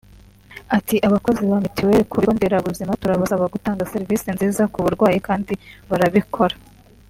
[0.77, 5.53] Ati “Abakozi ba mituweli ku bigo nderabuzima turabasaba gutanga serivisi nziza ku barwayi kandi
[5.89, 6.55] barabikora